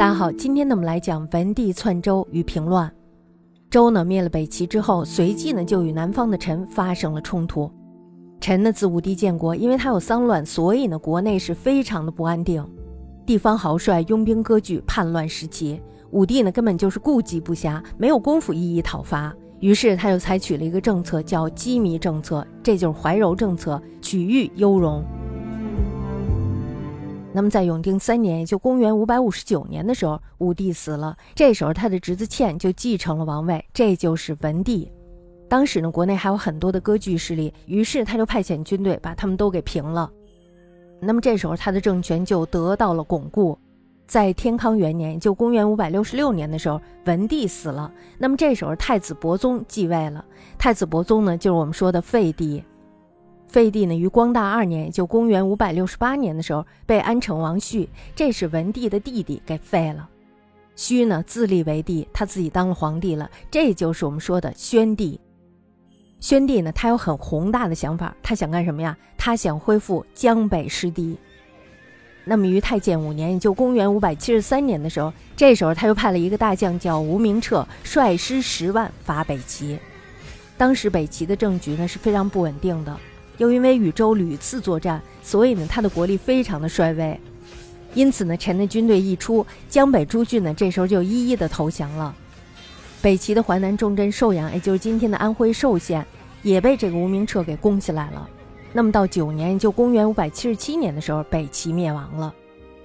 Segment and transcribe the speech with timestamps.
[0.00, 2.90] 大家好，今天呢我们来讲文帝篡周与平乱。
[3.68, 7.70] 周呢灭了北齐之后，随即呢就与南方的陈发生了冲突。
[8.40, 12.66] 陈呢自武帝建国，因为他有丧乱，所以呢国内是非常的不安定，
[13.26, 15.78] 地方豪帅拥兵割据，叛乱时期，
[16.12, 19.36] 武帝呢根本就是顾忌不暇，没有功夫一一讨伐。
[19.58, 25.04] 于是他就采取了一个政策，叫羁縻政策，这就是怀柔政策，取誉优容。
[27.32, 31.16] 那么在永定三年，也就公元五百五十九年的时候，武帝死了。
[31.34, 34.90] 这时候他的侄子倩就继承了王位，这就是文帝。
[35.48, 40.10] 当时呢，国内还有很多的割据势力，于是他就派遣军队把他们都给平了。
[41.00, 43.58] 那么这时候他的政权就得到了巩固。
[44.06, 47.92] 在天康元年，就公元五百六十六年的时候，文帝死了。
[48.18, 50.24] 那么这时候太子伯宗继位了。
[50.58, 52.62] 太子伯宗呢，就是我们说的废帝。
[53.50, 60.08] 废帝呢，于光大二年，就公元五百六十八年的时候，被安成王胥，这是文帝的弟弟，给废了。
[60.76, 65.18] 胥呢，自立为帝，他自己当了皇帝了，这就是我们说的宣帝。
[66.20, 68.96] 宣帝呢，他有很宏大的想法，他想干什么呀？
[69.18, 71.18] 他想恢复江北失地。
[72.24, 79.76] 那么于太建五年，也就公元五百七十三年的时候，这时候他又派了一个大将叫吴明彻，率师十万伐北齐。
[80.56, 82.96] 当时北齐的政局呢是非常不稳定的。
[83.40, 87.18] 又因为与周屡次作战，所以呢，他的国力非常的衰微。
[87.94, 92.14] 因此呢，陈的军队一出，江北诸郡呢，这时候就一一的投降了。
[93.00, 96.06] 北齐的淮南重镇寿阳，也就是今天的安徽寿县，
[96.42, 98.28] 也被这个吴明彻给攻下来了。
[98.74, 102.34] 那么到九年，就公元五百七十七年的时候，北齐灭亡了。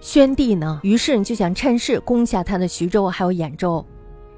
[0.00, 3.86] 宣帝呢，于是就想趁势攻下他的徐州还有兖州。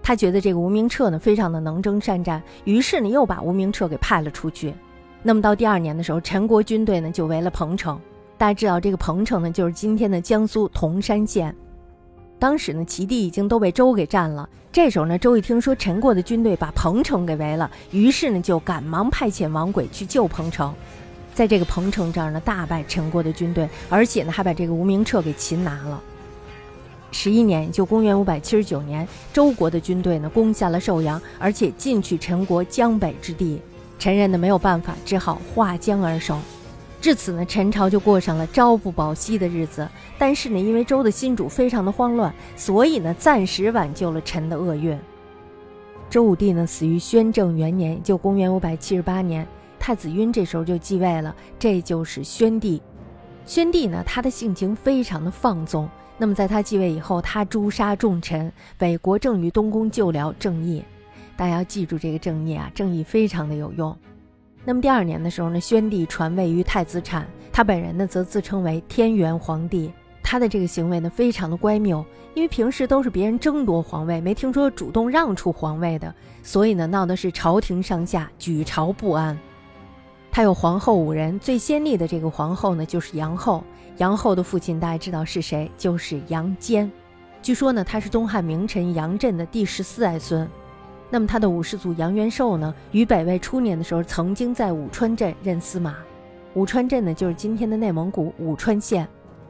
[0.03, 4.75] 他觉得这个吴明彻呢，非常的能征善战，于是呢，又把吴明彻给派了出去。
[5.23, 8.01] 那么到第二年的时候，陈国军队呢就围了彭城。
[8.37, 11.55] 大家知道这个彭城呢，就是今天的江苏铜山县。
[12.41, 14.49] 当时呢，齐地已经都被周给占了。
[14.73, 20.75] 这时候呢，周一听说陈国的军队把彭城给围了，于是呢就赶忙派遣王轨去救彭城。
[21.35, 26.03] 在这个彭城这儿呢，大败陈国的军队，而且呢还把这个吴明彻给擒拿了。
[27.13, 33.61] 十一年，就公元五百七十九年，周国的军队呢攻下了寿阳，而且进取陈国江北之地。
[34.03, 36.37] 陈人呢没有办法，只好划江而守。
[37.01, 39.89] 至此呢，陈朝就过上了朝不保夕的日子。
[40.19, 44.99] 但是呢，因为周的新主非常的慌乱，所以呢，暂时挽救了陈的厄运。
[46.11, 49.47] 周武帝呢死于宣政元年，就公元五百七十八年，
[49.79, 52.83] 太子赟这时候就继位了，这就是宣帝。
[53.47, 55.89] 宣帝呢，他的性情非常的放纵。
[56.19, 60.83] 那么在他继位以后，他诛杀重臣，为国政于东宫救辽正义。
[61.37, 63.97] 大家要记住这个正义啊，正义非常的有用。
[64.65, 69.93] 那么第二年的时候呢，宣帝传位于太子产，他本人呢则自称为天元皇帝。
[70.23, 72.05] 他的这个行为呢非常的乖谬，
[72.35, 79.37] 因为平时都是别人争夺皇位，没听说主动让出皇位的，所以呢闹的是朝廷上下举朝不安。
[80.31, 83.65] 他有皇后五人，最先立的这个皇后呢就是杨后。
[83.99, 85.71] 杨后的父亲大家知道是谁？
[85.77, 86.91] 就是杨坚。
[87.43, 90.49] 据说呢他是东汉名臣杨震的第十四代孙。
[91.13, 95.95] 那么他的五世祖杨元寿呢，于北魏初年的时候，曾经在武川镇任司马。
[96.55, 99.07] 武川镇呢，就是今天的内蒙古武川县。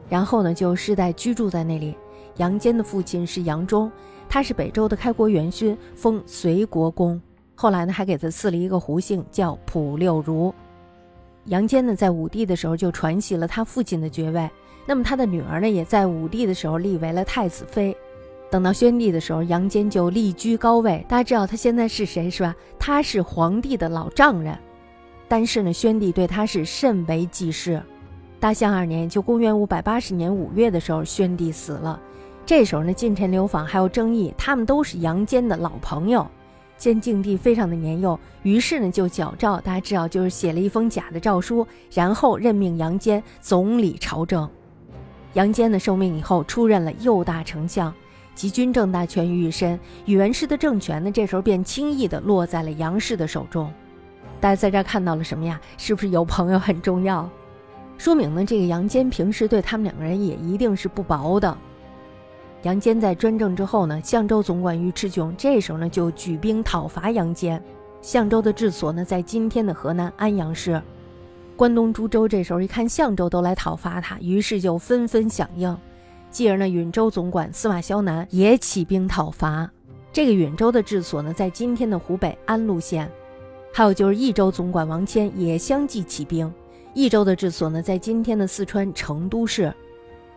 [0.09, 1.95] 然后呢，就世代居住在那里。
[2.35, 3.89] 杨坚的父亲是杨忠，
[4.27, 7.19] 他是北周的开国元勋，封随国公。
[7.55, 10.53] 后来呢，还给他赐了一个胡姓，叫普六如。
[11.45, 14.49] 杨坚呢，在武帝的时候就传袭了他父亲的爵位。
[14.85, 17.95] 那么他的女儿呢，也在武帝的时候立为了太子妃。
[18.53, 21.03] 等到宣帝的时候，杨坚就立居高位。
[21.09, 22.55] 大家知道他现在是谁是吧？
[22.77, 24.55] 他是皇帝的老丈人。
[25.27, 27.81] 但是呢，宣帝对他是甚为忌视。
[28.39, 31.99] 大象二年，就公元五百八十年五月的时候，宣帝死了。
[32.45, 36.23] 这时候呢，近臣刘访还有争议，他们都是杨坚的老朋友。
[36.77, 44.47] 见敬帝非常的年幼，于是呢就矫诏，大家知道就是写了一封假的诏书，然后任命杨坚总理朝政。
[45.33, 47.91] 杨坚呢受命以后，出任了右大丞相。
[48.35, 53.71] 集军政大权于一身，宇文氏的政权呢，这时候便轻易的落在了杨氏的手中。
[54.39, 55.59] 大家在这看到了什么呀？
[55.77, 57.29] 是不是有朋友很重要？
[57.97, 61.55] 说明呢，这个杨坚平时对他们两个人也一定是不薄的。
[62.63, 67.61] 杨坚在专政之后呢，相州总管尉迟迥这时候呢就举兵讨伐杨坚。
[68.01, 70.81] 相州的治所呢在今天的河南安阳市。
[71.55, 75.77] 关东诸州这时候一看相州都来讨伐他，于是就纷纷响应。
[76.33, 79.69] 继而呢，允州总管司马萧南也起兵讨伐。
[80.11, 83.07] 这个允州的治所呢，在今天的湖北安陆县。
[83.71, 86.51] 还有就是益州总管王谦也相继起兵。
[86.95, 89.71] 益州的治所呢，在今天的四川成都市。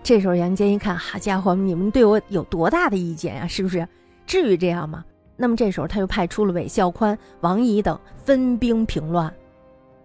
[0.03, 3.47] 这时候杨坚一看，好家伙，你们对我有多大的意见呀？
[3.47, 3.89] 是不是？
[4.27, 5.03] 至于这样吗？
[5.35, 9.33] 那么这时候他又派出了韦孝宽、王仪等分兵平乱。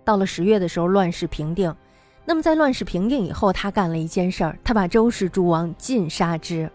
[0.06, 1.76] 到了十月的时候，乱世平定。
[2.24, 6.70] 那么在乱世平定以后，他干了一件事儿，他把周氏诸王尽杀之。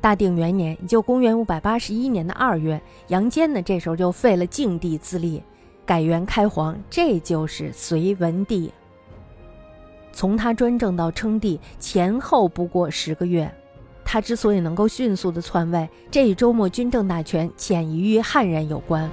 [0.00, 5.42] 大定元年，也就公元五百八十一年的二月，杨坚呢这时候就废了晋帝自立，
[5.86, 8.72] 改元开皇，这就是隋文帝。
[10.12, 13.52] 从他专政到称帝前后不过十个月，
[14.04, 19.08] 他之所以能够迅速的篡位，这与周末军政大权潜移于汉人有关。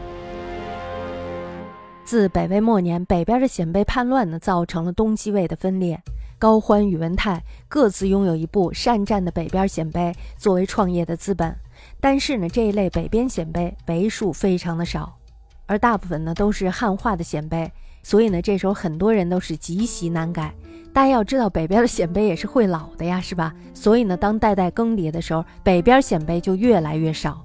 [2.05, 5.99] 自北魏末年，北边的鲜卑叛乱呢，造成了东西魏的分裂。
[6.37, 11.55] 高欢、宇文泰各自拥有一部善战的北边鲜卑作为创业的资本，
[11.99, 15.17] 但是呢，这一类北边鲜卑为数非常的少，
[15.65, 17.67] 而大部分呢都是汉化的鲜卑，
[18.03, 20.53] 所以呢，这时候很多人都是极其难改。
[20.93, 23.51] 大家要知道，北边的鲜卑也是会老的呀，是吧？
[23.73, 27.43] 所以呢，当代代更迭的时候，北边鲜卑就越来越少。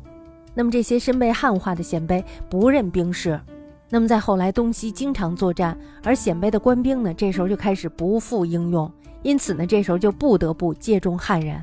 [0.53, 3.41] 那么这些身被汉化的鲜卑不认兵士，
[3.93, 8.91] 那么在后来东西经常作战，而鲜卑的官兵呢，这时候就开始不复应用，
[9.23, 11.63] 因此呢，这时候就不得不借重汉人。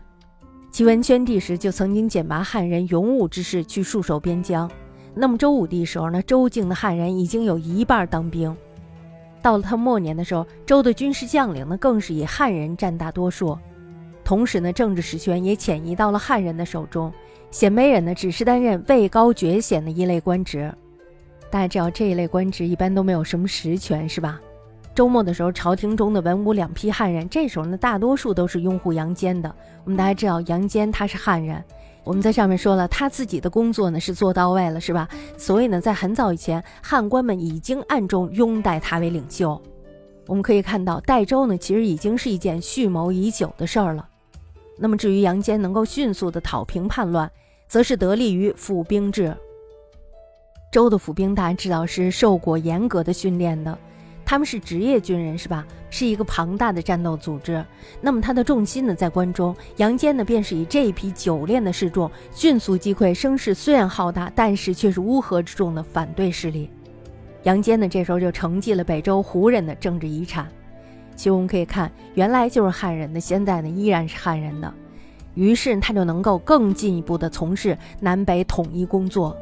[0.69, 4.69] 齐文宣帝时就曾经选拔汉人勇武之士去戍守边疆。
[5.15, 8.55] 那么周武帝时候呢，周境的汉人已经有一半当兵。
[9.41, 13.57] 到了他末年的时候，周的军事将领呢，更是以汉人占大多数，
[14.23, 17.11] 同时呢，政治实权也潜移到了汉人的手中。
[17.49, 20.71] 鲜卑人呢，只是担任位高爵显的一类官职。
[21.49, 24.39] 大家知道这一类官职一般都没有什么实权，是吧？
[24.93, 29.53] 周末的时候，朝廷中的文武两批汉人，这时候呢，大多数都是拥护杨坚的。
[29.83, 31.63] 我们大家知道，杨坚他是汉人。
[32.03, 35.07] 我们在上面说了，他自己的工作呢是做到位了，是吧？
[35.37, 39.61] 所以呢，在很早以前，汉官们已经暗中拥戴他为领袖。
[40.25, 44.07] 我们可以看到，代周呢，其实已经是一件蓄谋已久的事儿了。
[44.77, 47.29] 那么，至于杨坚能够迅速的讨平叛乱，
[47.67, 49.35] 则是得力于府兵制。
[50.77, 53.75] 周的府兵，大家知道是受过严格的训练的。
[54.23, 55.65] 他们是职业军人，是吧？
[55.89, 57.65] 是一个庞大的战斗组织。
[57.99, 59.55] 那么他的重心呢，在关中。
[59.77, 66.69] 杨坚呢，便是以这一批久练的士众，迅速击溃声势虽然浩大，但是却是乌合之众的反对势力。
[67.41, 70.47] 杨坚呢，这时候就承继了北周胡人的政治遗产。
[71.15, 74.71] 其实我们可以看，原来就是汉人的，现在呢依然是汉人的。
[75.33, 79.35] 于是他就能够更进一步的从事南北统一工作。